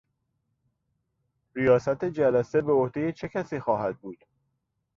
ریاست 1.55 2.05
جلسه 2.05 2.61
به 2.61 2.73
عهده 2.73 3.11
چه 3.11 3.27
کسی 3.29 3.59
خواهد 3.59 3.99
بود؟ 3.99 4.17